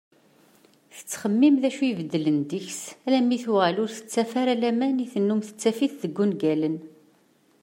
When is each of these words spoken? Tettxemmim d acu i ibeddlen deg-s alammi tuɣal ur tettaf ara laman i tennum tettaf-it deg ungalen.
Tettxemmim 0.95 1.55
d 1.61 1.63
acu 1.69 1.81
i 1.83 1.87
ibeddlen 1.91 2.39
deg-s 2.49 2.81
alammi 3.05 3.37
tuɣal 3.43 3.77
ur 3.83 3.91
tettaf 3.95 4.31
ara 4.41 4.53
laman 4.61 5.03
i 5.05 5.07
tennum 5.13 5.41
tettaf-it 5.47 5.93
deg 6.03 6.19
ungalen. 6.23 6.75